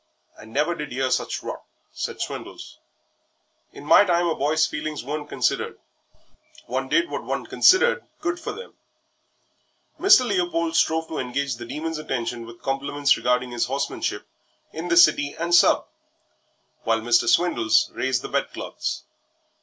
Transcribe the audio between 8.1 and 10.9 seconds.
good for them." Mr. Leopold